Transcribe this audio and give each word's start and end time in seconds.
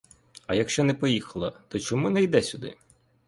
А 0.47 0.55
якщо 0.55 0.83
не 0.83 0.93
поїхала, 0.93 1.53
то 1.67 1.79
чому 1.79 2.09
не 2.09 2.21
йде 2.23 2.41
сюди? 2.41 2.77